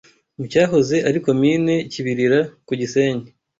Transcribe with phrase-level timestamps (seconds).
[0.37, 3.27] mu cyahoze ari Komini Kibilira ku Gisenyi